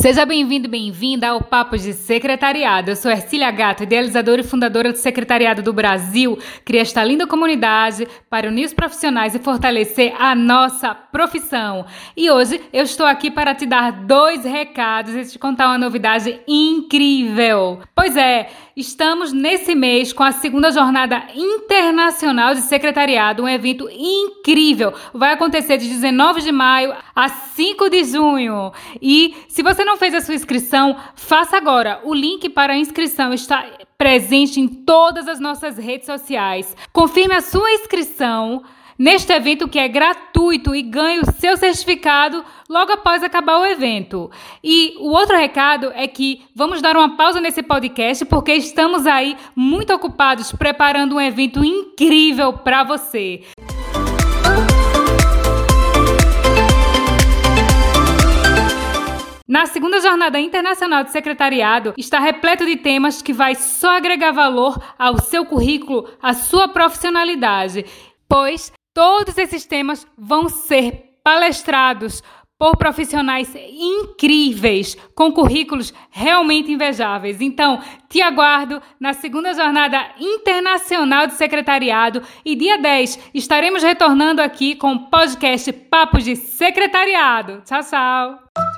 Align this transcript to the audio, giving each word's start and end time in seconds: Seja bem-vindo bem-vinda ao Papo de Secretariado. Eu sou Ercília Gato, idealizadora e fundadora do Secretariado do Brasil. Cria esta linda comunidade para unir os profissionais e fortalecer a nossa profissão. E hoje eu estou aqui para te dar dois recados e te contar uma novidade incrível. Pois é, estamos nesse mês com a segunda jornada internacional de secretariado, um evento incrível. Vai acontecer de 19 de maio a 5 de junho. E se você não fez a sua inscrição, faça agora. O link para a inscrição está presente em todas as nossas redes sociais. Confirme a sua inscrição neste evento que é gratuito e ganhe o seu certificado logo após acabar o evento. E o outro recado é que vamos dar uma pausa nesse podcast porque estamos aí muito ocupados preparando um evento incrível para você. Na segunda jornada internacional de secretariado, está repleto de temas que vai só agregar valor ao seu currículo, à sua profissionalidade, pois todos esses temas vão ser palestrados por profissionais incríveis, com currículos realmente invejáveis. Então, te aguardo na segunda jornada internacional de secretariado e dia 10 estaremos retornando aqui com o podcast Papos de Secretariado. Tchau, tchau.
Seja 0.00 0.24
bem-vindo 0.24 0.66
bem-vinda 0.66 1.28
ao 1.28 1.42
Papo 1.42 1.76
de 1.76 1.92
Secretariado. 1.92 2.90
Eu 2.90 2.96
sou 2.96 3.10
Ercília 3.10 3.50
Gato, 3.50 3.82
idealizadora 3.82 4.40
e 4.40 4.44
fundadora 4.44 4.92
do 4.92 4.96
Secretariado 4.96 5.60
do 5.60 5.74
Brasil. 5.74 6.38
Cria 6.64 6.80
esta 6.80 7.04
linda 7.04 7.26
comunidade 7.26 8.08
para 8.30 8.48
unir 8.48 8.64
os 8.64 8.72
profissionais 8.72 9.34
e 9.34 9.38
fortalecer 9.38 10.14
a 10.18 10.34
nossa 10.34 10.94
profissão. 10.94 11.84
E 12.16 12.30
hoje 12.30 12.62
eu 12.72 12.84
estou 12.84 13.04
aqui 13.04 13.30
para 13.30 13.54
te 13.54 13.66
dar 13.66 13.92
dois 13.92 14.42
recados 14.42 15.14
e 15.14 15.32
te 15.32 15.38
contar 15.38 15.66
uma 15.66 15.76
novidade 15.76 16.40
incrível. 16.48 17.80
Pois 17.94 18.16
é, 18.16 18.48
estamos 18.80 19.32
nesse 19.32 19.74
mês 19.74 20.12
com 20.12 20.22
a 20.22 20.32
segunda 20.32 20.72
jornada 20.72 21.22
internacional 21.34 22.54
de 22.54 22.62
secretariado, 22.62 23.42
um 23.42 23.48
evento 23.48 23.88
incrível. 23.92 24.92
Vai 25.12 25.32
acontecer 25.32 25.76
de 25.76 25.88
19 25.88 26.40
de 26.40 26.50
maio 26.50 26.94
a 27.14 27.28
5 27.28 27.90
de 27.90 28.04
junho. 28.04 28.72
E 29.00 29.36
se 29.48 29.62
você 29.62 29.84
não 29.84 29.96
fez 29.96 30.14
a 30.14 30.20
sua 30.20 30.34
inscrição, 30.34 30.96
faça 31.14 31.56
agora. 31.56 32.00
O 32.04 32.14
link 32.14 32.48
para 32.48 32.72
a 32.72 32.78
inscrição 32.78 33.32
está 33.32 33.64
presente 33.98 34.58
em 34.58 34.66
todas 34.66 35.28
as 35.28 35.38
nossas 35.38 35.76
redes 35.76 36.06
sociais. 36.06 36.74
Confirme 36.92 37.34
a 37.34 37.42
sua 37.42 37.70
inscrição 37.72 38.62
neste 39.00 39.32
evento 39.32 39.66
que 39.66 39.78
é 39.78 39.88
gratuito 39.88 40.74
e 40.74 40.82
ganhe 40.82 41.20
o 41.20 41.32
seu 41.32 41.56
certificado 41.56 42.44
logo 42.68 42.92
após 42.92 43.22
acabar 43.22 43.58
o 43.58 43.64
evento. 43.64 44.30
E 44.62 44.94
o 44.98 45.08
outro 45.08 45.38
recado 45.38 45.90
é 45.94 46.06
que 46.06 46.42
vamos 46.54 46.82
dar 46.82 46.94
uma 46.98 47.16
pausa 47.16 47.40
nesse 47.40 47.62
podcast 47.62 48.26
porque 48.26 48.52
estamos 48.52 49.06
aí 49.06 49.38
muito 49.56 49.94
ocupados 49.94 50.52
preparando 50.52 51.16
um 51.16 51.20
evento 51.20 51.64
incrível 51.64 52.52
para 52.52 52.84
você. 52.84 53.40
Na 59.48 59.64
segunda 59.64 59.98
jornada 60.00 60.38
internacional 60.38 61.04
de 61.04 61.10
secretariado, 61.10 61.94
está 61.96 62.20
repleto 62.20 62.66
de 62.66 62.76
temas 62.76 63.22
que 63.22 63.32
vai 63.32 63.54
só 63.54 63.96
agregar 63.96 64.30
valor 64.30 64.78
ao 64.98 65.18
seu 65.18 65.44
currículo, 65.46 66.06
à 66.22 66.34
sua 66.34 66.68
profissionalidade, 66.68 67.84
pois 68.28 68.70
todos 69.00 69.38
esses 69.38 69.64
temas 69.64 70.06
vão 70.14 70.50
ser 70.50 71.14
palestrados 71.24 72.22
por 72.58 72.76
profissionais 72.76 73.50
incríveis, 73.56 74.94
com 75.14 75.32
currículos 75.32 75.94
realmente 76.10 76.70
invejáveis. 76.70 77.40
Então, 77.40 77.80
te 78.10 78.20
aguardo 78.20 78.82
na 79.00 79.14
segunda 79.14 79.54
jornada 79.54 80.06
internacional 80.20 81.26
de 81.26 81.32
secretariado 81.32 82.20
e 82.44 82.54
dia 82.54 82.76
10 82.76 83.30
estaremos 83.32 83.82
retornando 83.82 84.42
aqui 84.42 84.74
com 84.74 84.92
o 84.92 85.08
podcast 85.08 85.72
Papos 85.72 86.24
de 86.24 86.36
Secretariado. 86.36 87.62
Tchau, 87.64 87.80
tchau. 87.82 88.69